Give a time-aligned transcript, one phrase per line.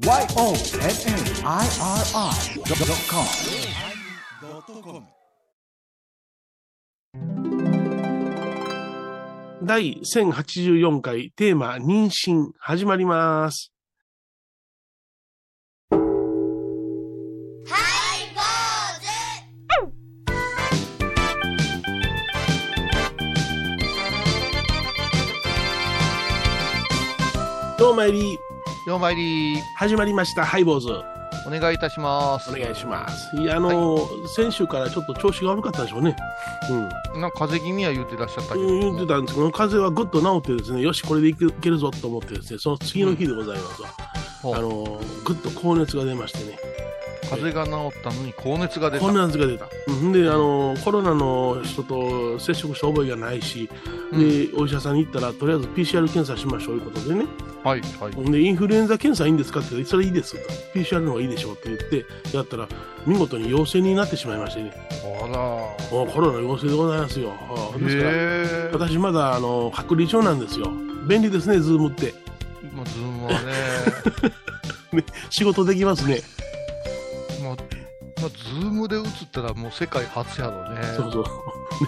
[0.00, 0.24] YONNIRI.com
[9.62, 13.74] 第1084回テーマ妊娠始まります。
[27.78, 28.38] どうもえり、
[28.86, 30.46] ようまいり始まりました。
[30.46, 30.88] ハイボーズ。
[31.46, 32.50] お願いいたします。
[32.50, 33.36] お願いします。
[33.36, 36.16] いや、あの先週からちょっと調子が悪かったでしょうね。
[37.12, 37.20] うん。
[37.20, 43.88] なんか風邪気味は言ってらっしゃったけど、うん言ってたんですけど、風邪はぐっと治ってですね、よし、これでいけるぞと思ってですね、その次の日でございますわ。
[44.40, 46.58] ほうあのぐっと高熱が出ましてね、
[47.28, 49.04] 風邪が治ったのに高熱が出た。
[49.04, 49.68] 高熱が出た。
[49.88, 53.68] うんで、あのコロナの人と接触した覚えがないし、
[54.12, 57.26] で、お医者さんに行ったら、とりあえず PCR 検査しましょうということでね、
[57.62, 58.30] はい、はい。
[58.30, 62.68] で、インフルエンザ検査いいんですかって言って、それいいですと、PCR の方がいいでしょうって言って、やったら、
[63.06, 64.72] 見事に陽性になってしまいましてね、
[65.22, 65.38] あら
[65.90, 67.28] もうコロナ陽性でございますよ。
[67.28, 68.70] はあですから、へえ。
[68.72, 70.70] 私まだあの隔離中なんですよ。
[71.06, 72.14] 便利ですね、 Zoom って。
[72.74, 73.32] もう Zoom は
[74.92, 76.22] ね、仕事できますね。
[79.30, 80.82] ったらもう世界初やろね。
[80.96, 81.24] そうそう。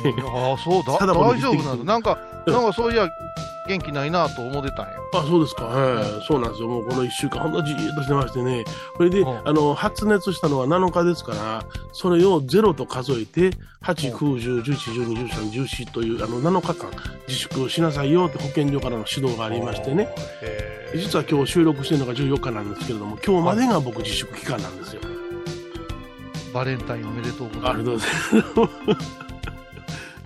[0.05, 0.93] ねああ、そうだ。
[0.95, 1.85] 大丈夫なんだ。
[1.85, 3.09] なんか、うんなんかそういや、
[3.69, 4.95] 元気ないなと思ってたんや。
[5.15, 5.65] あ、そうですか。
[5.65, 6.05] はい。
[6.27, 6.69] そうなんですよ。
[6.69, 8.65] もうこの1週間、ほんとじーっとしてましてね。
[8.97, 13.51] これで、うんあの、発熱したのは7日ですから、それを0と数えて、
[13.83, 14.75] 8、9、10、11、
[15.15, 16.91] 12、13、14という、あの、7日間
[17.29, 20.09] 自粛しなさいよって保健所からの指導がありましてね。
[20.95, 25.03] 実は今日収録してるのが14日なんですけれども、今日までが僕自粛期間なんですよ。
[26.53, 28.11] バレンタインおめでとうございまありがとうござい
[28.95, 29.07] ます。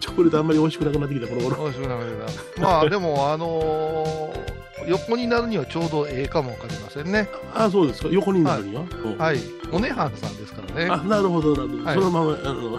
[0.00, 1.56] チョコレートあんまり美味しくなくなってきた、この頃。
[1.56, 1.60] す。
[1.62, 2.06] おいしくなかっ
[2.54, 7.28] たまあ、でも、あのー横になるにはちょうどええかもわかりませんね。
[7.54, 8.08] あ、そうですか。
[8.10, 8.82] 横になるには？
[8.82, 9.38] うんはい。
[9.72, 10.88] おねはんさんですからね。
[10.88, 11.84] あ、なるほど、なるほど。
[11.84, 12.78] はいそのまま、あの、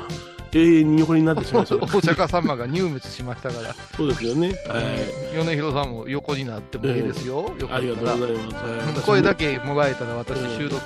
[0.58, 1.80] 永遠に横になってしまいそう。
[1.86, 4.50] お釈迦様が入滅しましたから、そうですよね。
[4.68, 5.36] はい。
[5.36, 7.96] 米広さんも横になってもいいですよ、よかありが。
[7.96, 9.02] とうございます。
[9.02, 10.82] 声だけもらえたら私うん収録、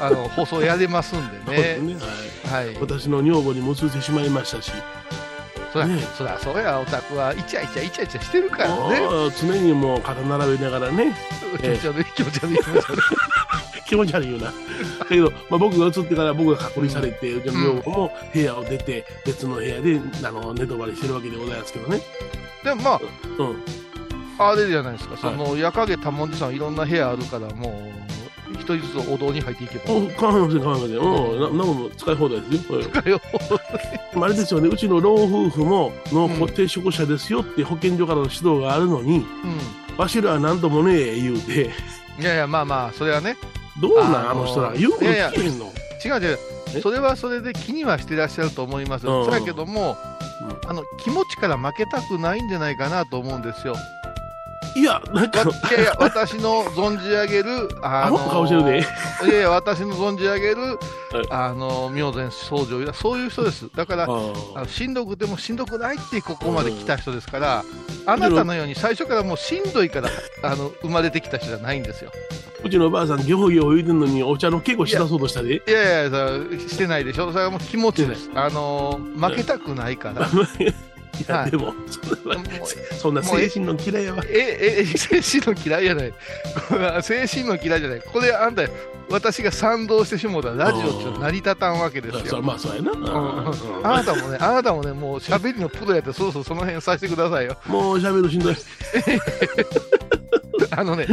[0.00, 1.78] あの放送やれますんでね。
[1.80, 1.96] ね。
[2.50, 2.66] はい。
[2.66, 2.76] はい。
[2.80, 4.70] 私の女房にも移ってしまいましたし、
[5.72, 9.00] そりゃ、ねそりゃそうや、オタクはイチャイチャイチャイチャしてるからね。
[9.40, 11.14] 常にもう肩並べながらね、
[11.60, 13.67] 気 持ち悪い気持ち悪い気持ち悪い。
[13.88, 14.46] 気持ち悪いよな。
[14.46, 14.52] だ
[15.08, 22.00] けど、まあ、僕が移ってから僕が隔離されて、うちの女房も部屋を出て、別の部屋であの寝泊まりしてるわけでございますけどね。
[22.64, 23.00] でもま
[23.38, 23.56] うん。
[24.38, 27.90] あ、あれじゃないですか、その矢影多文字さんいろんな部屋あるから、も
[28.50, 29.94] う、一人ずつお堂に入っていけば。
[29.94, 30.96] お構いません、構いません。
[30.98, 31.58] うん。
[31.58, 32.80] な、なんも使い放題ですよ。
[32.90, 33.20] かよ。
[34.14, 39.24] うんあれですよね、うちの老夫婦も濃厚接触者ですよって保健所からの指導があるのに、
[39.96, 41.70] うわしらは何ともねえ言うて、
[42.18, 42.22] ん。
[42.22, 43.36] いやいや、まあまあ、それはね、
[43.80, 44.72] どうなんあの人ら。
[44.72, 45.66] 言うこと聞けへんの。
[46.04, 46.38] 違う違う
[46.76, 49.24] え、それはそれで気にはしてらっしゃると思いますうんよ。
[49.24, 49.96] そやけども、
[50.42, 53.74] うんあの気持ちから負けたくないんじゃないかなと思うんですよ。
[54.76, 58.84] いや、なんかわ、いやいや、私の存じ上げる、あアホな顔してるで。
[59.24, 60.78] いやいや、私の存じ上げる、
[61.30, 63.68] あの明前僧正はそういう人です。
[63.74, 64.06] だから、あ
[64.54, 67.64] あのしんどくてもしんどくないってここまで来た人ですから、
[68.06, 70.08] あなたのように最初からもうしんどいから
[70.42, 72.10] あの生まれてきた人じゃないんですよ。
[72.64, 75.54] うちのおばあさん、ギョホギョホ言うてんのに、お茶の稽古しだそうとしたで。
[75.54, 76.20] いやいや、
[76.60, 77.32] そしてないでしょ。
[77.32, 78.30] それはもう気持ちです。
[78.34, 80.28] あの負けたくないから。
[81.18, 84.22] いや、はいでも、そんなもうそんな精神の嫌いやわ。
[84.28, 86.12] え、え、精神の嫌いじゃない。
[87.02, 88.02] 精神の嫌いじゃない。
[88.02, 88.62] これ、あんた、
[89.10, 92.26] 私が賛同してしもうたらラジオって成り立たんわけですよ。
[92.26, 92.90] そまあ、そうやな。
[93.82, 97.56] あなたもね、あなたもね、もう喋りのプロやって、そろそろその辺させてくださいよ。
[97.68, 98.56] んもう喋るしんどい。
[100.76, 101.06] あのね、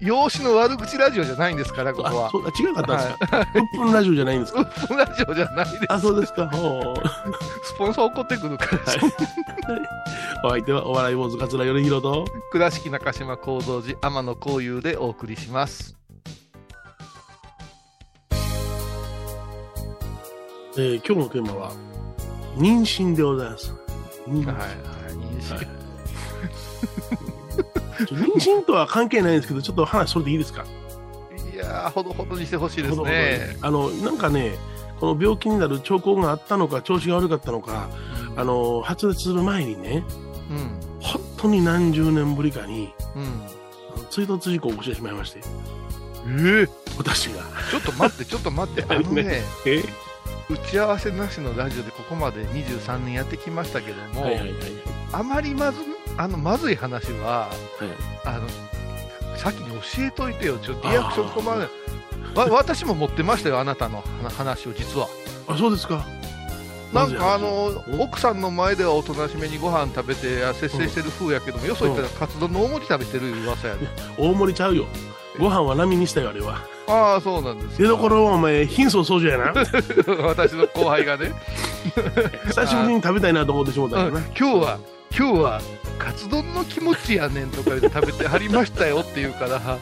[0.00, 3.38] 容姿の悪口ラジオじゃないんですから、ここあは、そうだ、違かったんですか？
[3.38, 3.44] うっ
[3.74, 4.60] ぷんラジオじゃないんですか？
[4.60, 5.78] うっぷんラジオじゃないです。
[5.88, 6.50] あ、そうですか。
[6.52, 6.58] ス
[7.78, 8.80] ポンサー怒ってくるから、
[10.44, 12.24] お相手はお笑い坊主桂米宏と。
[12.52, 15.94] 倉敷中島幸三寺天野幸雄でお送りします。
[20.78, 21.72] えー今日のテーマは、
[22.56, 23.72] 妊娠でございます。
[24.28, 24.68] 妊娠はい、はい、
[25.14, 25.66] 認識はい
[28.06, 30.64] ちょ妊娠とは関係ないんですけど、ちょっと話それでいいですか？
[31.52, 33.56] いやー、ほどほどにしてほしいですね。
[33.62, 34.52] あの、なんかね、
[35.00, 37.88] この病気になる兆候があったのか、調子が悪かったのか、
[38.36, 40.04] あの、発熱する前にね、
[40.50, 43.42] うん、本当に何十年ぶりかに、うん。
[44.10, 45.40] 追突事故を起こしてしまいまして、
[46.28, 46.66] え
[46.98, 47.42] 私が。
[47.70, 49.82] ちょっと待って、ちょっと待って、 あのね、え？
[50.48, 54.54] 打ち合わせなしのラジオでここまで23年やってきましたけども、はいはいはい。
[55.12, 55.78] あまりまず
[56.16, 57.56] あのまずい話は、はい
[58.24, 58.48] あの
[59.36, 61.68] 先に教えといてよ、ちょっとリアクション困る。
[62.34, 65.08] わ 私も持ってましたよ、あなたの話話を、実は。
[65.46, 66.06] あ、そうですか。
[66.92, 73.86] なんかあのうん奥さんの前ではおとなしめにご飯食べてあ節制してる風やけども、よそ行ったらカツ丼の大盛り食べてる噂やで、
[74.16, 74.86] 大盛りちゃうよ。
[75.38, 76.62] ご飯は波にしたよ、あれは。
[76.88, 79.52] ああそうなんです出どころはお前、貧相そうじゃやな。
[80.24, 81.32] 私の後輩がね、
[82.46, 84.26] 久しぶりに食べたいなと思ってしもたうんからな。
[84.38, 84.78] 今日は
[85.14, 85.60] 今日は
[85.98, 89.60] カツ丼の気持ちやねんとか言って食べてはりましたよって言うから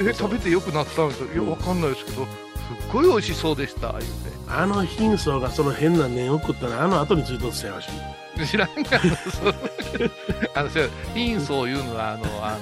[0.00, 1.26] え食べてよくなったんですよ。
[1.32, 4.02] いやわかんないですけどすっごい美味しそうでした言う
[4.48, 7.88] あの貧相がその変な念を送ったら、あの後についとってたやし。
[8.36, 9.00] て知らんが
[10.54, 10.68] あの
[11.14, 12.58] 貧相言うのはあのあの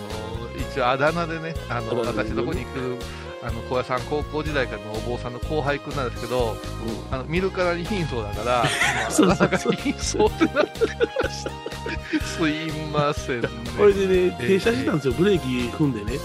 [0.57, 2.99] 一応あだ名でねあの私どこに行く
[3.45, 6.57] あの高野山高校時代からのお坊さんの後輩くんなんですけど
[7.11, 8.65] あの見るからに貧相だから、
[9.27, 10.81] まうそ 貧相ってなって
[11.23, 11.51] ました
[12.25, 13.49] すいませんね。
[13.77, 15.47] これでね、停車したんですよ、ブレーキ
[15.77, 16.19] 踏んでね。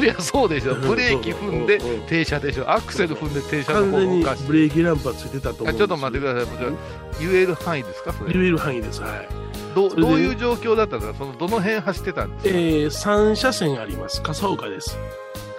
[0.00, 0.74] いやそうでしょ。
[0.74, 1.96] ブレーキ踏んでうんう。
[1.98, 2.68] ん停車でしょ。
[2.72, 7.24] アクセル踏んで停車の方がおかしいブレーキランプはついてたと思うちょっと待ってください。
[7.24, 8.12] 言える範囲ですか？
[8.12, 8.32] それ。
[8.32, 9.00] 言える範囲です。
[9.02, 9.28] はい。
[9.76, 11.18] どどういう状況だったんですか？
[11.18, 14.20] そのどの辺走ってたんですか、えー、3車線あります。
[14.22, 14.98] 笠岡です。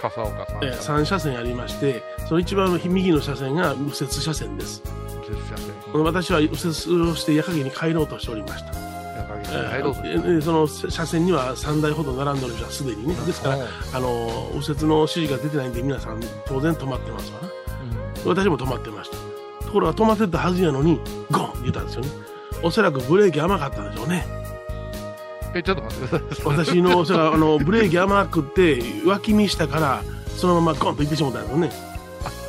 [0.10, 4.82] 笠岡さん、えー、3車線ありまして、その一番右の車線が右折車線です。
[5.28, 8.74] 右折車線私は右折をして矢影に帰ろうとしておりました。
[8.74, 13.16] 中木えさん入ろうとーえーその車線には3台ほど並んでおる人はすでにね。
[13.26, 13.58] ですから、
[13.94, 17.50] あの右折の指示が出てないんで皆さん当然止まってますわな。
[18.26, 19.18] 私も止まってました。
[19.66, 21.00] ところが止まってたはずやのに、
[21.32, 22.10] ゴンって言ったんですよね。
[22.64, 24.26] おそらくブレーキ甘かったんでしょうね。
[25.56, 30.04] えちょっと待ってください私の、そあの、ブレーキ甘くって、脇見したから、
[30.36, 31.72] そのままゴンと行ってしまったんですよね。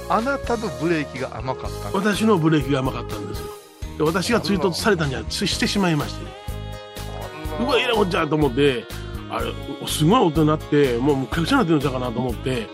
[0.09, 3.47] あなたのブレーキが甘かった私のブレーキが甘かったんですよ。
[3.99, 6.27] で私が追突されたんじゃししてしまいまして、
[7.61, 8.85] うわ、いらこっちゃと思って、
[9.31, 9.53] あれ、
[9.87, 12.67] すごい音になって、もうむっちゃくちゃなってるんちゃうかなと思って、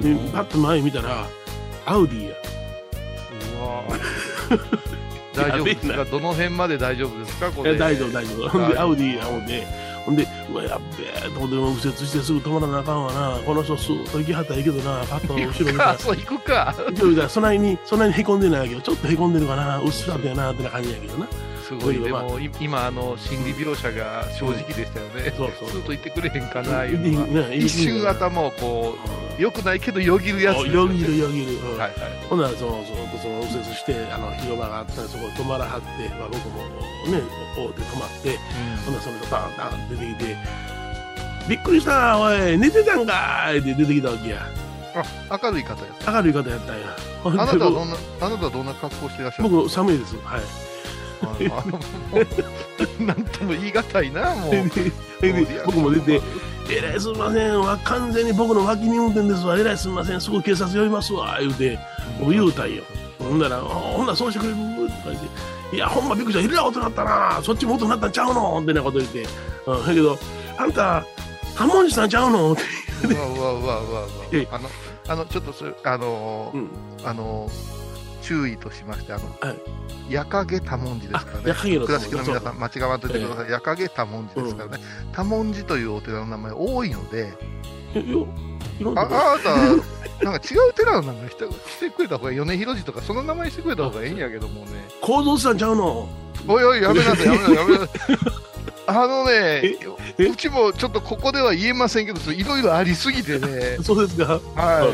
[0.00, 1.26] でパッと前見たら、
[1.86, 2.36] アウディや。
[3.58, 3.82] うわ
[5.34, 6.04] 大丈夫ですか？
[6.04, 7.50] どの辺まで大丈夫ですか？
[7.50, 7.74] これ。
[7.74, 8.48] え大丈夫、大丈夫。
[8.48, 9.66] ほんで、アウディやほんで、
[10.04, 13.38] ほんで、うわ、やっべえ、と思って、右折してすぐ止まらなあかんわな。
[13.44, 16.74] この人、スーッと行きはったらいいけどな、パッと後ろ見たら、 かそう行くか。
[16.94, 21.26] 勢いがそんなに、そんなにへこんでないけど、ちょっとへこんでるかな、うっすらとやな、ってな感じやけどな。
[21.80, 28.96] すごいでまあもい今あの心理描写が正直でしたよね、そうそうスーッと言ってくれへんかないう一瞬頭をこ
[29.38, 30.66] うよくないけどよぎるやつ。
[30.68, 31.58] よぎるよぎる。
[31.58, 31.92] うんはいはい。
[32.28, 36.62] ほんならそのそのその右折してあの広場があったらそこ止まらはって、まあ、僕も
[37.10, 37.22] ね
[37.56, 38.38] おうで止まって
[38.84, 40.36] ほんならその人バンバン出てきて
[41.48, 44.46] 「びっくりしたおい寝てたんかい!」って出てきたわけや
[45.30, 50.40] あ明るい方や明るい方やったんやあなたは僕どんなあなたはどんな格好してらっしゃる僕寒いですはい
[53.00, 54.54] なんとも言い難いなもう。
[55.66, 56.20] 僕も出て
[56.70, 59.58] 「えらいすみませんわ完全に僕の脇見運転ですわ。
[59.58, 61.78] えらいすみませんすぐ警察呼びますわ」言うて
[62.20, 62.82] 僕言うたんよ。
[63.18, 65.28] ほんなら「あほんならそうしてくれる?」とか言って
[65.76, 66.52] 「いやほんまびっくりした。
[66.52, 67.40] えらい音なったな。
[67.42, 69.26] そっちも音なったんちゃうの?」ってなこと言って
[69.66, 70.18] 「うん、だけど
[70.58, 71.04] あんた
[71.56, 72.62] タモンジさんちゃうの?」って
[73.14, 73.80] うわうわうわうわ。
[73.80, 74.46] うわえ。
[74.50, 74.68] あの
[75.08, 76.68] あのちょっとそれあのーうん。
[77.04, 77.81] あのー
[78.22, 79.54] 注意としましてあの、は
[80.08, 80.12] い。
[80.12, 81.54] 矢影多文字ですからね。
[81.54, 87.32] 倉敷の皆さん間違わんといてください、矢影多文字ですからね、多文字というお寺の名前多いので
[87.94, 91.36] あなあなたなんか違う寺の名前し
[91.80, 94.70] てくれた方が米広寺とかその名前してくれた方がいいんやけどもね。
[95.00, 96.08] 構造さんちゃうの。
[96.48, 98.51] おいおいやめなさいやめなさいやめなさい
[98.86, 99.32] あのね
[100.18, 103.78] えうちもちょっとここでは言えませんけどいろいろありすぎてね。
[103.84, 104.40] そうですか？
[104.56, 104.92] は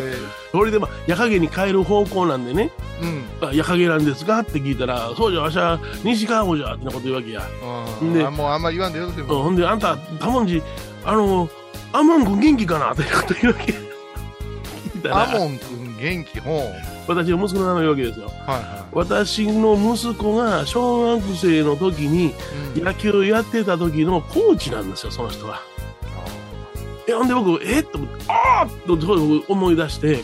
[0.52, 2.70] それでまあ矢影に帰る方向なんでね。
[3.00, 3.24] いうん。
[3.48, 7.40] あ矢影なんですかって聞いたら、そうじゃ、わしは西川郷じゃってなこと言うわけや。
[7.40, 7.46] で
[8.20, 8.26] うん。
[8.26, 9.26] あもうあんまり言わんでよろしいうん。
[9.26, 10.62] ほんで、あんた、タモンジ、
[11.04, 11.48] あの、
[11.92, 12.92] アモン君元気かな？
[12.92, 13.74] ってこと言うわけ。
[15.10, 18.26] アモン君元気ほう私の息子の名前わけですよ。
[18.26, 22.34] はいは私の息子が小学生の時に
[22.76, 25.62] 野球やってた時のコーチなんですよ、その人は。
[27.08, 30.22] え、ほんで僕、えっと思って、あーっと思い出して、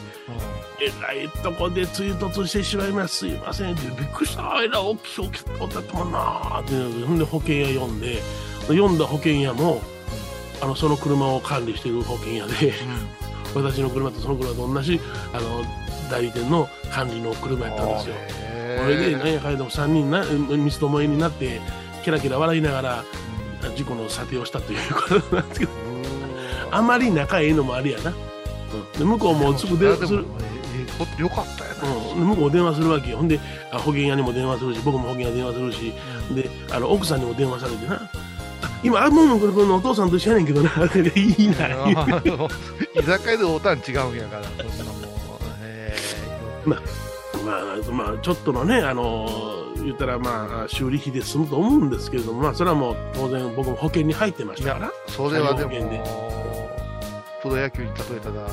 [0.81, 3.17] えらいとこで追突してしまいます。
[3.17, 4.43] すいませんって、びっくりした。
[4.63, 8.21] えらい大きい大きい音だったもんなーって、ほんで保険屋呼んで、
[8.69, 9.81] 呼んだ保険屋も、
[10.61, 12.75] あの、その車を管理している保険屋で、
[13.55, 15.01] 私の車とその車と同じ、
[15.33, 15.63] あの、
[16.11, 18.15] 代理店の管理の車やったんですよ。
[18.83, 21.61] それで、なんやかんやでも3人な、三つどもえになって、
[22.05, 23.05] ケラケラ笑いながら、
[23.77, 25.73] 事故の査定をしたということなんですけど、
[26.71, 28.11] あまり仲ええのもあるやな。
[28.11, 30.25] うん、で向こうもすぐ電話する。
[31.19, 33.19] よかったよな、うん、で向こう電話するわけよ。
[33.19, 33.41] ほんで
[33.73, 35.93] あ保険屋にも電話するし僕も保険屋電話するし。
[36.35, 38.24] であの奥さんにも電話されてな「あ
[38.85, 40.71] 今、あもうこれこのお父さんと一緒やねんけどな、
[41.17, 41.69] いいな。
[42.95, 45.97] 居酒屋でおたん違うんやから、そんなもう、え
[46.67, 46.81] まあ、
[47.91, 49.29] まあ、ちょっとのね、あの
[49.83, 54.87] 言ったらまあ、修理費で済むと思うんですけれども、まあ、それはもう当然僕も保険に入ってましたから。
[54.87, 55.71] や。、それはでも
[57.43, 58.47] プロ野球に例えたら、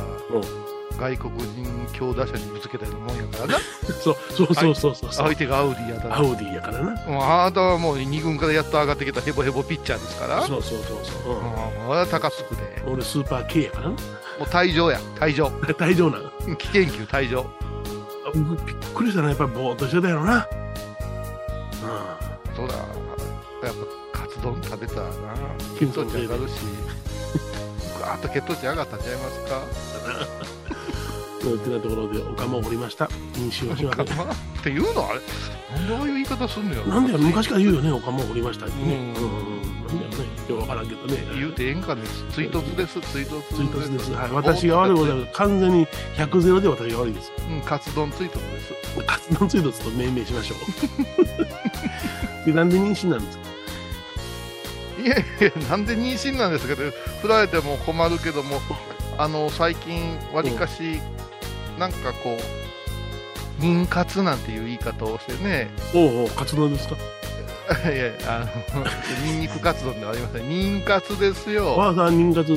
[0.99, 3.59] 外国人強打者にぶつけたようなもんやからな、
[4.03, 5.11] そうそうそうそうそう。
[5.11, 6.91] 相手がアウディやったら、もアウディやからな。
[6.93, 11.33] うあなたはもう2軍からやっと上がってきたヘボヘボピッチャーですから、そうそうそうそう。
[11.35, 11.41] うん、
[11.87, 13.89] これは高津区で、うん俺スーパー K やからな。
[13.89, 13.95] も
[14.41, 16.55] う退場や、退場、大丈夫なの。
[16.55, 17.45] 危険球退場。
[18.33, 20.47] 僕びっくりしたな、やっぱりぼーっとしてたやろな。
[22.55, 22.81] そうだ、や
[23.71, 23.73] っ
[24.13, 25.11] ぱカツ丼食べたらな、
[25.79, 26.53] 血糖値上がるし、
[27.97, 29.61] ぐわーっと血糖値上がったんちゃいますか？
[31.43, 31.59] うん。
[31.59, 33.09] ってなところで、丘もおりました。
[33.37, 34.03] 飲酒をしました。
[34.03, 34.07] っ
[34.63, 35.07] ていうの？
[35.07, 35.19] あれ？
[35.75, 38.71] なんでああいう言い方すんのよなんでやろ昔から言うよね、丘もおりましたね。
[38.75, 39.13] ううん。
[39.13, 40.25] なんでやろね。
[40.49, 41.17] よくわからんけどね。
[41.33, 44.11] 言うてええんかね追突です追突追突です。
[44.11, 44.31] はい。
[44.31, 47.31] 私が悪いことは完全に100ゼロで私が悪いです。
[47.49, 48.73] うんカツ丼追突です
[49.07, 52.45] 活動追突と命名しましょう。
[52.45, 53.43] で、なんで妊娠なんですか？
[55.01, 58.61] いやいやなんで妊娠なんですかって振られても困るけども
[59.17, 60.99] あの最近わりかし
[61.81, 62.37] なんかこ
[63.59, 66.95] う妊活なんていう言い方をしてねおうおう、活動ですか？
[67.91, 68.39] いやいやあ
[68.77, 68.85] の
[69.25, 72.55] ニンニクカツ丼ではありません妊活ですよわあさん、妊活。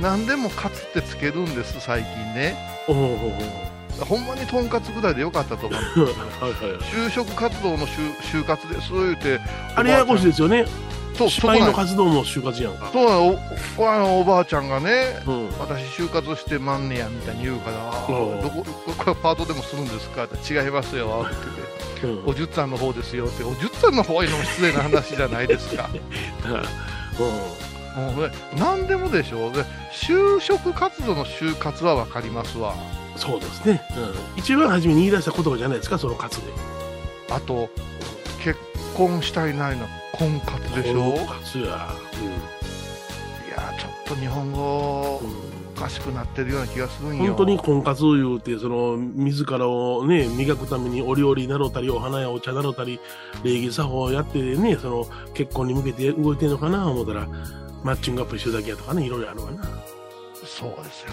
[0.00, 2.56] 何でもカツってつけるんです最近ね
[2.86, 4.04] おうおうおう。
[4.04, 5.80] ほんまにとんかつぐらいでよかったと思う
[6.40, 6.52] はい。
[6.84, 9.40] 就職活動の就就活です言うて
[9.74, 10.64] あれややこしいですよね。
[11.20, 12.90] そう司会の活動も就活やんか。
[12.92, 13.04] そう
[13.84, 15.48] なのおばあちゃんがねうん。
[15.58, 18.64] 私就活してまんねやみたいに言うからうんどこ
[18.96, 21.36] これパートでもするんですかって違いますよって
[22.02, 22.30] 言ってうん。
[22.30, 25.90] おじゅっさんの方ですよっておじゅっさんの方への失礼な話じゃないですか
[27.96, 32.74] もうね何でもでしょうで就職活動の就活は分かりますわ
[33.14, 33.18] うん。
[33.18, 33.82] そうですね。
[33.96, 34.38] うん。
[34.38, 36.46] 一番初めに言い出した言葉じゃないですか、その活で。
[37.30, 37.68] あと
[38.42, 38.58] 結
[39.08, 41.12] 婚したいないの婚活でしょ？
[41.12, 41.64] 婚活や。
[41.64, 41.68] い
[43.50, 45.28] やちょっと日本語うん。
[45.28, 53.00] うんおかしくなってるような気がするんよ本当に婚活を言うて、その、自らをね、磨くためにお料理なろうたり、お花やお茶なろうたり、
[53.44, 57.26] 礼儀作法をやってね、その、結婚に向けて動いてるのかな、思ったら、
[57.82, 59.64] マッチングアップしてるだけやとかね、いろいろあるわな。
[60.44, 61.12] そうですよ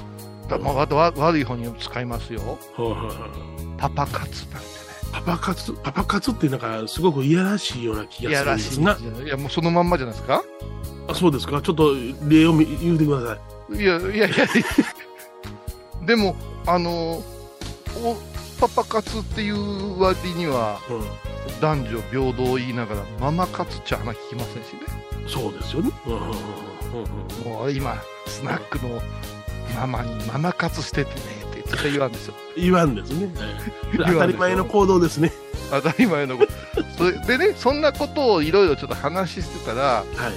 [0.50, 0.74] だまあ、
[1.16, 2.46] 悪い方に使いますよは
[2.78, 4.20] いはパパ活
[4.52, 4.72] なんてね
[5.12, 8.98] パパ活、パパ活ってなんか、すごくいやらしいような気がするんですが。
[9.26, 10.44] いやもうそのまんまじゃないですか？
[11.08, 11.62] あそうですか？
[11.62, 11.94] ちょっと
[12.28, 13.40] 例を見言うてくださ
[13.74, 13.78] い。
[13.82, 14.48] いやいやいや
[16.06, 16.36] でも
[16.66, 18.16] あのお
[18.60, 21.28] パパ活っていう割にはうん。
[21.62, 24.82] 男女平等を言いながらママ活っちゃ話聞きませんしね
[25.28, 25.90] そうですよね。
[26.06, 27.96] うんうんうんもう今
[28.28, 29.02] スナックの
[29.76, 31.37] ママにママ活しててね
[31.68, 33.30] 絶対言わんですよ言わんですね。
[33.98, 35.32] 当たり前の行動ですね。
[35.70, 36.52] 当たり前のこと
[36.98, 40.34] それでねそんなことをいろいろちょっと話してたらはいはい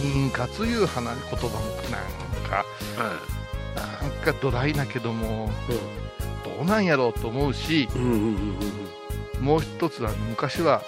[0.00, 1.52] 妊活いう話言葉も
[1.90, 1.98] な
[2.38, 4.02] んかはい。
[4.02, 8.16] なんかドライだけどもうんどうなんやろうと思うしうんうんうん
[9.36, 10.82] うんもう一つあの昔は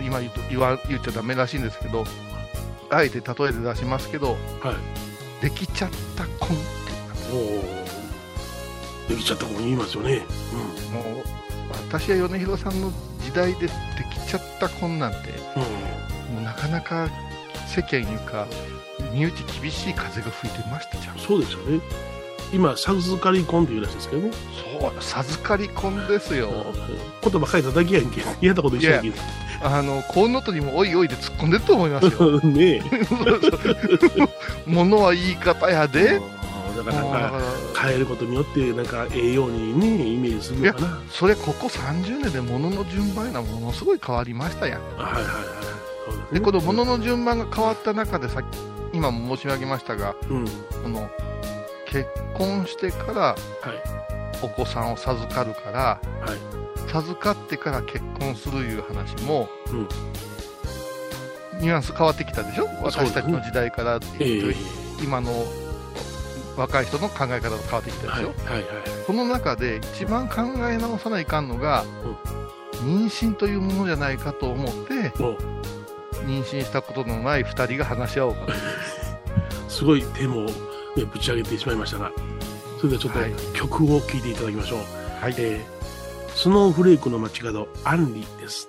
[0.00, 2.04] 今言うと言わ言っちゃダメらしいんですけど
[2.90, 4.68] あえて例えで出しますけどうん。
[4.68, 4.76] はい。
[5.42, 6.60] できちゃった婚っ
[7.30, 7.81] ていうのがおお。
[9.08, 10.22] できちゃった子も言いますよね。
[10.92, 11.24] もう
[11.88, 13.68] 私は米広さんの時代でで
[14.10, 15.18] きちゃった婚なんて
[15.56, 15.62] うん。
[15.62, 16.34] うん。
[16.34, 17.08] もうなかなか
[17.66, 18.46] 世間いうか
[19.12, 21.80] 身内厳しい風が吹いてましたじゃんそうですよね。
[22.52, 24.30] 今、授かり婚というらしいですけどね。
[24.80, 26.50] そう授かり婚ですよ
[27.22, 28.20] 言葉書いただけやんけ。
[28.46, 29.12] やったこと一緒やんけ。
[29.64, 32.82] あのコウノトリもおいおいで突っ込んでると思いますよ ねえ。
[34.66, 36.20] 物は言い方やで
[36.76, 37.32] うんだから
[37.82, 41.00] 変えることによって、なんかええようにね、イメージするのかな。
[41.10, 45.22] それここ30年で物の順番がものすごい変わりましたやんはいはいはい。
[45.24, 48.46] ですねでこの物の順番が変わった中でさっき
[48.92, 50.44] 今も申し上げましたがうん。
[50.82, 51.08] この
[51.86, 53.36] 結婚してからはい。
[54.42, 56.00] お子さんを授かるから、は
[56.34, 56.90] い。
[56.90, 59.88] 授かってから結婚するいう話も、うん
[61.60, 62.66] ニュアンス変わってきたでしょ？
[62.82, 64.54] 私たちの時代からええいう
[65.00, 65.30] 今の
[66.56, 68.20] 若い人の考え方が変わってきたではい。
[68.20, 68.54] しょ、はい。
[68.54, 68.64] はい。
[69.06, 71.84] その中で一番考え直さないかんのが、
[72.84, 75.10] 妊娠というものじゃないかと思って
[76.26, 78.52] 妊娠したことのない2人が話し合おうかと
[79.70, 80.40] すごいテーマを、
[80.96, 82.10] ね、ぶち上げてしまいましたが、
[82.78, 84.78] それではちょっとはい曲を聴いていただきましょう。
[85.20, 85.82] はいえー
[86.34, 88.68] スノーフレークの街角、アンリです。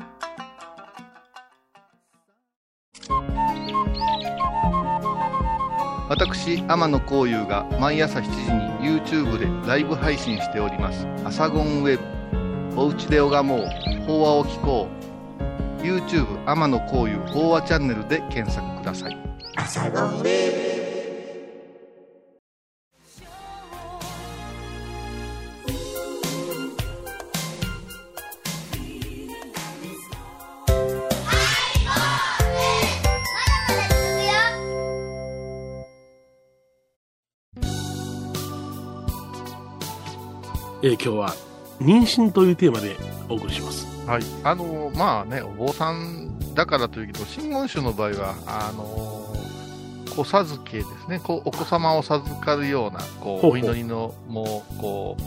[6.11, 12.03] 私天野幸雄が毎朝7時に YouTube でライブ配信しております「アサゴンウェブ」
[12.75, 13.59] 「おうちで拝もう。
[14.05, 14.87] 法話を聞こ
[15.79, 19.17] う」YouTube 天野幸雄法話チャンネルで検索ください。
[40.83, 41.35] えー今日は
[41.79, 42.95] 妊娠というテーマで
[43.27, 43.87] お送りします。
[44.07, 48.83] はい、あのまあね、お坊さんだからというけど、真言宗の場合は、あの
[50.15, 55.23] 子授けですね、こうお子様を授かるようなこうお祈りのもうこう、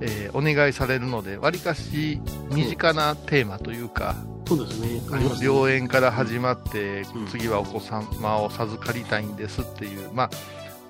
[0.00, 5.00] えーお願いされるので、わりかし身近なテーマというか、そうですね。
[5.12, 5.46] ありますね。
[5.46, 10.30] 良縁から始まって、うん次はお子様を授かりたいんですっていう、まあ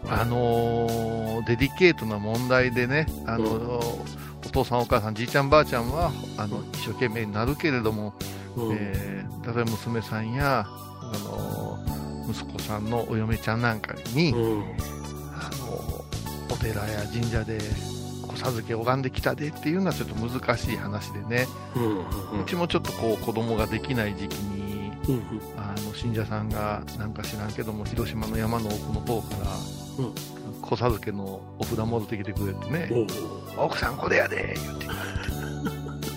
[0.08, 8.14] あのーデリケートな問題でね、あのーお父さん、お母さん、じいちゃん、ばあちゃんはあの一生懸命になるけれども、
[8.56, 8.76] うん。
[8.78, 14.62] えー例えば娘さんや、あのー息子さんのお嫁ちゃんなんかに、うん。
[15.34, 17.58] あのーお寺や神社で
[18.28, 21.82] 子授け拝んできたでっていうのはちょっと難しい話でね、うん。
[21.82, 21.88] う
[22.38, 25.14] んうちもちょっとこう子供ができない時期に、うん。
[25.14, 25.22] うん。
[25.58, 29.85] あの信者さんがなんか知らんけども広島の山の奥の方から、うん
[30.62, 33.06] 子授けのお札戻ってきてくれてね、
[33.56, 35.04] 奥さんこれやで言って言わ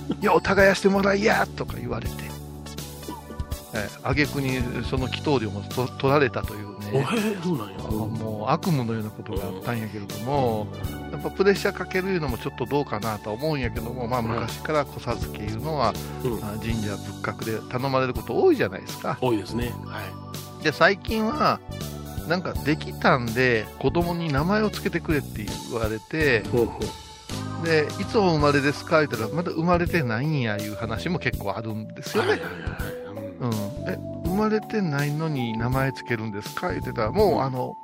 [0.09, 2.13] れて、よう耕してもらいやとか言われて、
[3.73, 7.77] えあげくにその祈祷料もと取られたというね、えそうなんや。
[7.77, 10.67] もう悪夢のようなことがあったんやけれども、
[11.11, 16.33] やっぱプレッシャーかけるのもちょっとどうかなとは思うんやけども、まあ、昔から子授けいうのは、うん。
[16.43, 19.17] あ神社仏閣で頼まれること多いじゃないですか。
[19.21, 19.73] 多いですね。
[19.85, 20.01] は
[20.61, 20.63] い。
[20.63, 21.59] で最近は
[22.29, 26.79] なんかできたんで子供に名前を付けてくれって言われてほうほ
[27.63, 32.99] うでいつお生まれですか言ったらまだ生まれてないんやいう話も結構あるんですよね、はいはいはいはい。
[33.41, 33.53] うん、
[33.89, 36.71] え生まれてないのに名前付けるんですか？
[36.71, 37.75] 言ってたらもうあの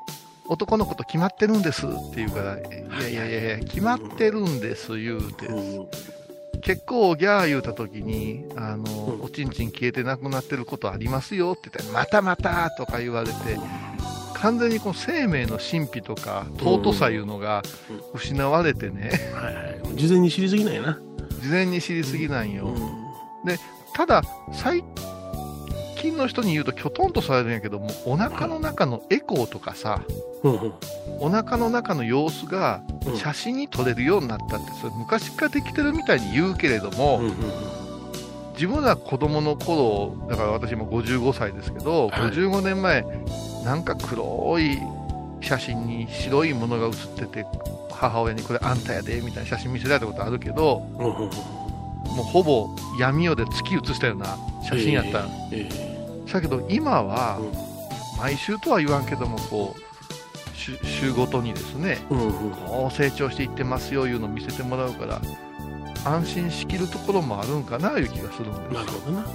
[0.47, 2.61] 男の子と決まってるんですって言うからい
[3.01, 5.47] やいやいやいや決まってるんです言うて。
[5.47, 5.87] うん。
[6.61, 9.21] 結構ギャー言うた時にあの、うん。
[9.23, 13.33] おちんちん消えてなくなってることありますよって言ったらまたまたとか言われて
[14.35, 18.19] 完全にこの生命の神秘とか尊さいうのがうん。
[18.19, 19.61] 失われてね、はいは
[19.93, 19.95] い。
[19.95, 20.99] 事前に知りすぎないな。
[21.41, 22.77] 事前に知りすぎなんよ、うん。
[23.93, 24.21] ただ
[24.51, 24.83] 最
[25.97, 30.01] 近の人に言うときょとんとされるんやけどもお腹の中のエコーとかさ
[30.43, 30.73] うんうん。
[31.19, 33.17] お腹の中の様子がうん。
[33.17, 37.35] 写真に撮れるようになったってそれ昔からできてるみたいに言うけれども、うんうん
[38.55, 42.31] 自分ら子供の頃だから私も55歳ですけど、はい。
[42.31, 43.05] 55年前
[43.63, 44.79] なんか黒い
[45.41, 47.45] 写真に白いものが写ってて
[47.91, 51.29] 母親にこれあんたやでみたいな写真見せられたことあるけどうんうんうん。
[52.15, 55.95] もうほぼ闇夜で月写したような写真やった、ええ
[56.31, 58.19] だけど今はうん。
[58.19, 62.51] 毎週とは言わんけどもこう週週ごとにですねうんうん。
[62.51, 65.21] こう成長していってますよいうのを見せてもらうから
[66.05, 69.25] 安心しきるところもあるんかないう気がするんですなるほどな。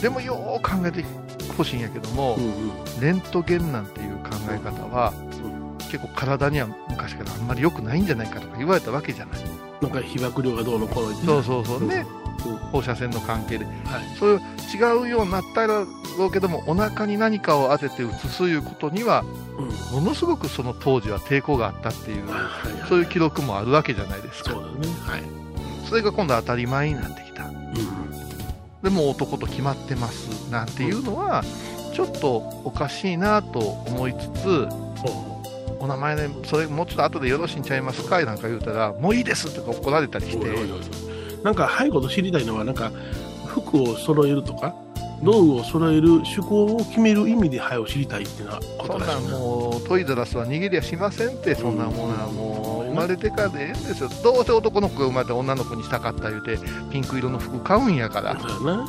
[0.00, 1.04] でもよーく考えて
[1.56, 2.54] ほしいんやけども、うんうん
[3.00, 5.12] レントゲンなんていう考え方は、
[5.90, 9.40] 結構体には昔からあんまり良くないんじゃないかとか言われたわけじゃない。
[9.80, 12.24] なんか被爆量がどうのこうの言ってそうそうそうね、うん
[12.72, 13.64] 放射線の関係で。
[13.64, 13.74] はい。
[14.18, 14.40] そういう
[14.74, 15.86] 違うようになったら
[16.18, 19.24] ろうけども、お腹に何かを当てて写すいうことには、
[19.58, 24.50] うんものすごくその当時は抵抗があったっていう、はいはいそういう記録もあるわけじゃないですか。
[24.50, 24.94] そうだね。
[25.06, 25.43] はい。
[25.88, 27.44] それが今度当たり前になってきた。
[27.44, 27.54] うん
[28.82, 30.50] でも男と決まってます。
[30.50, 31.42] なんていうのは、
[31.94, 34.66] ちょっとおかしいなと思いつつ、
[34.98, 35.42] ほ
[35.78, 38.20] お名前ね、それもうちょっと後でよろしいんちゃいますか？
[38.20, 42.92] いなんか言うたら、もういいですとか怒られたりして、うなんか早いこと知りたいのはなんか
[43.46, 44.74] 服を揃えるとか
[45.22, 54.08] 道具を揃える趣向を決める意味で早を知りたいっていうのはこそんなもうトイザらスは逃げりゃしませんって、そんなものはもう生まれてからでええんですよ。
[54.22, 56.58] どうせ男の子が生まれて女の子にしたかった言うて、
[56.90, 58.38] ピンク色の服買うんやから。
[58.38, 58.86] そうやな。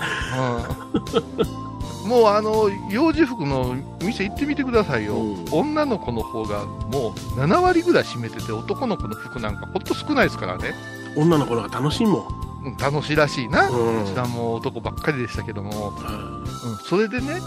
[2.04, 2.10] うん。
[2.10, 5.46] もうあの幼児服の店行ってみてくださいよ、うん。
[5.52, 10.76] 女の子の方がもう7割ぐらい占めてて、男の子の服なんかほんと少ないですからね、
[11.18, 12.28] 女の子の方が楽しいもん。
[12.28, 14.04] うん楽しいらしいな、うん。
[14.06, 17.40] こちらも男ばっかりでしたけども、うん、それでね、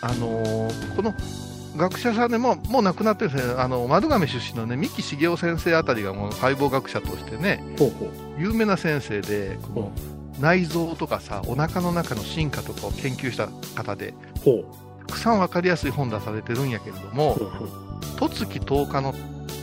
[0.00, 1.12] あのーこの
[1.76, 8.10] 学者さんでももう亡くなってるんですね、あの丸亀出身のね三木茂雄先生あたりがもう解剖学者としてね、ほうほう。
[8.38, 9.92] 有名な先生で、この
[10.40, 14.64] 内臓とかさ、お腹の中の進化とかを研究した方で、ほ
[15.06, 17.38] たくさん分かりやすい本出されてるんやけれども
[18.18, 19.14] 十月10日の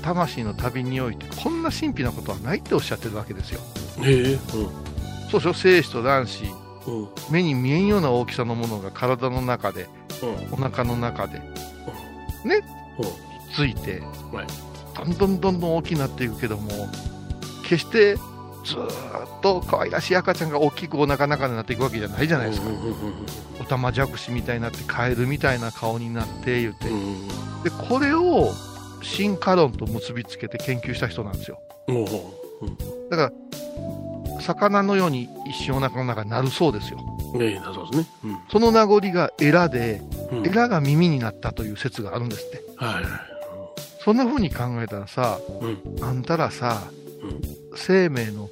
[0.02, 3.60] 魂の旅において、こんな神秘なことはないっておっしゃってるわけですよ。
[4.02, 4.38] へえ。
[5.30, 6.44] そうでしょ、精子と卵子、
[6.88, 7.02] うん。
[7.02, 7.10] うん。
[7.30, 9.88] 目に見えんような大きさのものが体の中で、
[10.22, 10.54] うん。
[10.54, 11.42] お腹の中で
[12.46, 13.54] うん。
[13.54, 14.02] ついて、
[14.32, 14.48] はい
[14.94, 16.70] どんどんどんどん大きくなっていくけども、
[17.64, 18.16] 決して
[18.64, 22.68] ずーっと可愛らしい赤ちゃんが大きくお腹の中になっていくわけじゃないじゃないですか。
[23.60, 27.28] おたまじゃくしみたいになって、カエルみたいな顔になって言って、うん。
[27.64, 28.52] で、これを
[29.02, 31.60] 進化論と結びつけて研究した人なんですよ。
[33.10, 37.00] だから、魚のように一瞬お腹の中になるそうですよ。
[37.34, 37.44] う。
[37.44, 38.38] ええ、だそうですね。
[38.52, 40.02] その名残がエラで、
[40.46, 42.64] エラが耳になったという説があるんですって。
[42.78, 43.04] はいはい。
[44.04, 46.04] そんな風に考えたらさ、うん。
[46.04, 46.84] あんたらさ、
[47.22, 47.42] うん。
[47.76, 48.50] 生命の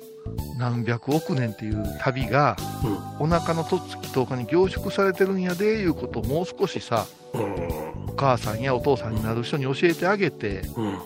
[0.57, 2.55] 何百億年っていう旅が、
[3.19, 7.41] お腹のとっつき10日に凝縮されてるんやでいうことをもう少しさ、うん。
[8.09, 10.99] お母さんやお父さんになる人に教えてあげて、うん。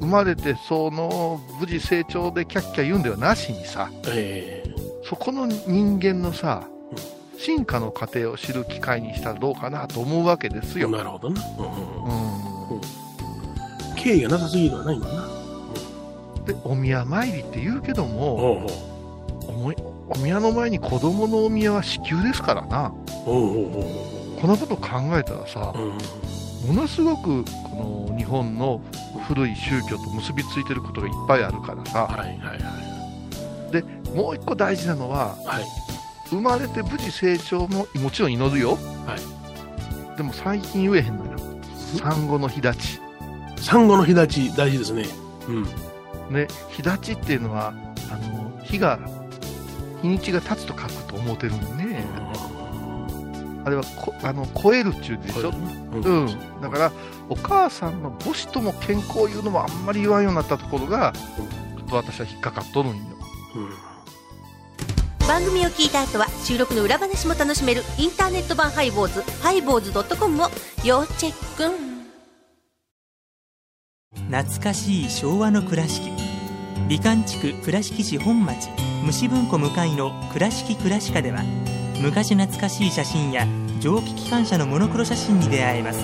[0.00, 4.74] 生まれてその無事成長でキャッキャ言うんではなしにさ、ええ。
[5.04, 6.98] そこの人間のさうん、
[7.40, 10.90] 進化の過程を知る機会にしたらどうかなと思うわけですよ。
[10.90, 11.42] なるほどな。
[11.58, 12.80] うんうんうん
[13.96, 15.28] 敬意がなさすぎるはないんだな。
[16.46, 19.76] で、お宮参りって言うけども、ほうほおもい
[20.08, 22.88] お宮の前に子供のお宮は子宮ですからな。
[22.88, 23.10] う。
[23.24, 26.76] ほうほうほこんなこと考えたらさう。、うん。
[26.76, 28.80] ものすごくこの日本の
[29.28, 34.16] 古い宗教と結びついてることがいっぱいあるからさ、はいはいはい。
[34.16, 35.79] もう一個大事なのは、はい。
[36.30, 38.78] 生まれて無事成長ももちろん祈るよ。
[39.06, 39.16] は
[40.14, 40.16] い。
[40.16, 41.32] でも最近言えへんのよ。
[41.98, 43.00] 産後の日立ち。
[43.56, 45.06] 産後の日立ち大事ですね。
[45.48, 45.64] うん。
[46.32, 47.74] ね、日立ちっていうのは、
[48.10, 48.98] あの、日が、
[50.00, 52.04] 日にちが経つと書くと思ってるんでね。
[53.64, 55.50] あれはこ、あの、超えるっちゅうでしょ？
[55.50, 56.60] うんうん。
[56.62, 56.92] だから、
[57.28, 61.12] お母さんの母子とも健康言うのもあんまり言わんようになったところが、
[61.76, 63.02] ちょっと私は引っかかっとるんよ。
[63.56, 63.89] うん
[65.30, 70.48] 番組を聞いた後は収録の裏話も楽しめるインターネット版ハイボーズハイボーズドットコムを
[70.84, 71.72] 要チェック。
[74.28, 76.10] 懐かしい昭和の倉敷。
[76.88, 78.70] 美観地区倉敷市本町
[79.04, 81.44] 虫文庫向かいの「倉敷倉歯科」では
[82.02, 83.46] 昔懐かしい写真や
[83.78, 86.00] 蒸気機関車のモノクロ写真に出会えます。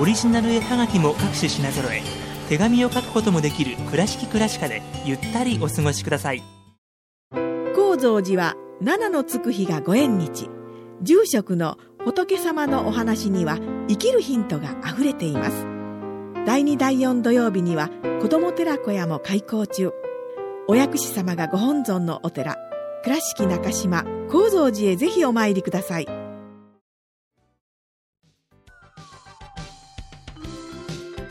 [0.00, 2.02] オリジナル絵はがきも各種品揃え
[2.48, 6.57] 手紙を書くこともできる「倉敷倉歯科」でゆったりお過ごしください。
[7.98, 10.48] 高蔵寺は七のつく日がご縁日。
[11.02, 13.58] 住職の仏様のお話には
[13.88, 15.66] 生きるヒントがあふれています。
[16.46, 17.90] 第2第4土曜日には
[18.22, 19.90] 子ども寺小屋も開校中。
[20.68, 22.56] お薬師様がご本尊のお寺
[23.02, 26.06] 倉敷中島・高蔵寺へぜひお参りください。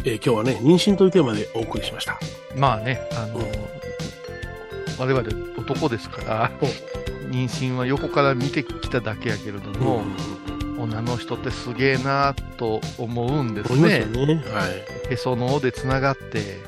[0.04, 2.20] えー今日はね、妊娠というテーマでお送りしました。
[2.58, 3.77] まあね、あの、うん
[5.00, 5.22] 我々
[5.58, 6.52] 男ですから、
[7.30, 10.04] 妊娠は横から見てきただけやけれども、
[10.80, 14.36] 女の人ってすげえなと思うんです思いますよね。
[14.36, 14.44] ね。
[14.52, 14.68] は
[15.10, 15.14] い。
[15.14, 16.60] へその緒でつながって、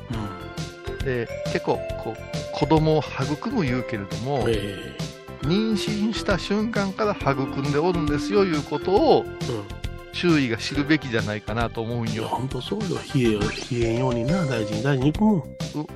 [1.03, 4.95] で、結構、こう、子供を育む言うけれども、え
[5.41, 9.78] 妊娠した瞬間から育んでおるんですよ、いうことを、えうん。
[10.19, 12.25] 周囲が知るべきじゃないかなと思うんよ。
[12.25, 12.97] ほんとそうよ。
[13.15, 15.37] 冷えよ、冷えんようにな、大事に大事にいくもん。
[15.39, 15.43] う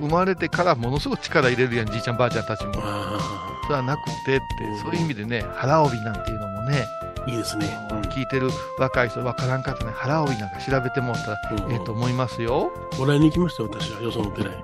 [0.00, 2.72] 生まれてからものすごく力入れるやん、じいちゃんばあちゃんたちも。
[2.76, 3.18] あ
[3.64, 4.42] それはなくてって、
[4.82, 6.86] そういう意味でね、腹帯なんていうのもね、
[7.26, 7.66] あ、いいですね。
[8.14, 12.72] 聞いてる若い人わからんかったね、腹帯なんか調べてもらったらうんええと思いますよ。
[12.98, 14.00] もらいに行きましたよ、私は。
[14.00, 14.54] よその寺へ。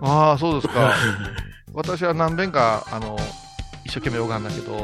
[0.00, 0.92] ああ、そうですか。
[1.72, 3.16] 私は何遍か、あの、
[3.84, 4.80] 一生懸命拝んだけど、うん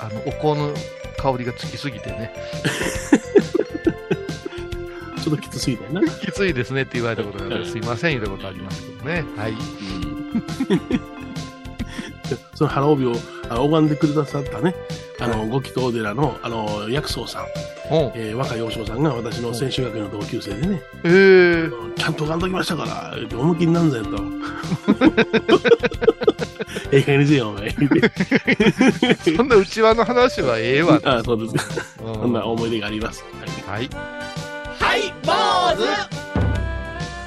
[0.00, 0.74] あの、お香の
[1.24, 2.34] 香りがつきすぎてね、
[5.24, 6.02] ちょっときつすぎたよな。
[6.06, 9.24] きついですねって言われたことがあすいません言ったことありますけどね。
[9.34, 9.54] はい。
[12.54, 13.14] その腹帯を
[13.48, 14.74] あ拝んでくださったね、
[15.18, 17.46] あの、ご祈祷寺の、あの、薬草さん、
[18.14, 24.10] えー若い和尚さんが私の専修学院の同級生でね、えー、ちゃんと拝んどきましたから、言って思いっきりなんぞやと。
[26.94, 27.70] ええ加減にせよ、お前。
[29.36, 31.00] そんな内輪の話はええわ。
[31.04, 31.84] あそうですか。
[32.04, 33.24] うんそんな思い出があります。
[33.66, 33.90] はいはい。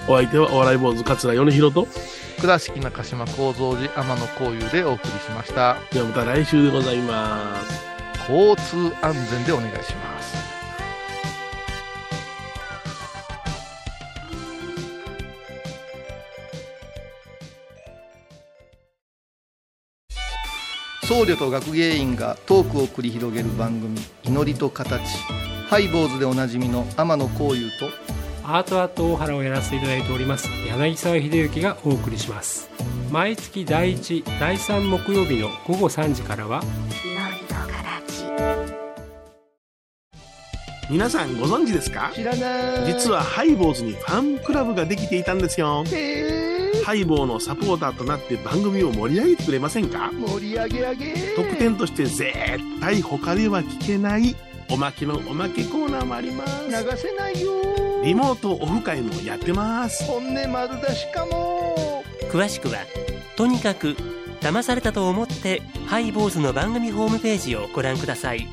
[0.08, 1.88] お相手はお笑い坊主桂米広と、
[2.40, 5.76] 倉敷中島幸三寺天野幸雄でお送りしました。
[5.92, 8.32] ではまた来週でございます。
[8.32, 10.17] 交通安全でお願いします。
[21.08, 25.02] 僧侶と学芸員がトークを繰り広げる番組「祈りと形」
[25.70, 27.90] ハイボーズでおなじみの天野幸雄と
[28.44, 32.70] アートアート大原をやらせていただいております柳沢秀幸がお送りします。
[33.10, 36.62] 毎月第1第3木曜日の午後3時からは
[40.90, 42.12] 皆さんご存知ですか？
[42.14, 42.94] 知らない。
[42.94, 45.86] 実はハイボーズにファンクラブができていたんですよ。
[46.88, 50.10] ハイボーのサポーターとなって番組を盛り上げてくれませんか？
[50.14, 51.14] 盛り上げ上げ。
[51.36, 52.32] 特典として絶
[52.80, 54.38] 対他では聞けない
[54.72, 56.66] おまけのおまけコーナーもあります。
[56.66, 57.62] 流せないよ。
[58.06, 60.06] リモートオフ会もやってます。
[60.06, 62.06] 本音丸出しかも。
[62.32, 62.78] 詳しくは
[63.36, 63.98] とにかく
[64.40, 68.48] 騙されたと思ってハイボーズの番組ホームページをご覧ください。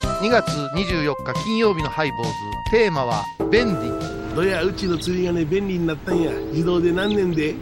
[0.00, 2.30] 2月24日金曜日のハイボーズ。
[2.70, 6.30] テーマは「便利」どやうちの釣りが、ね、便利になったんや。
[6.52, 7.56] 自動で何年で。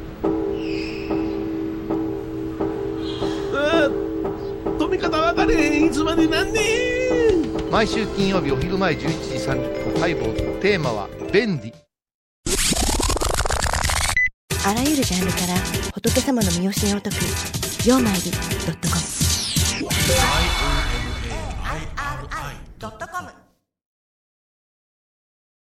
[3.55, 3.91] ああ
[4.79, 5.87] 止め方分かれへん。
[5.87, 6.62] いつまで何年。
[7.71, 9.09] 毎週金曜日お昼前11時
[9.49, 10.61] 30分解剖。
[10.61, 11.73] テーマは「便利」
[14.67, 15.55] あらゆるジャンルから
[15.95, 17.17] 仏様の見教えを解く
[17.89, 18.77] 「曜マイリ .com」
[22.83, 23.31] 「IOMAIRI.com」